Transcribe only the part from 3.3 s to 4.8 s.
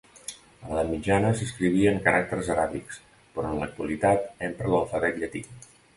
però en l'actualitat empra